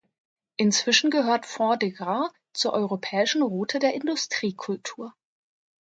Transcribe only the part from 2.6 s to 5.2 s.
"Europäischen Route der Industriekultur".